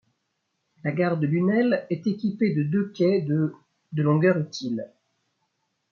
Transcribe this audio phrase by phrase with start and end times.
[0.83, 3.53] La gare de Lunel est équipée de deux quais de
[3.93, 4.89] de longueur utile.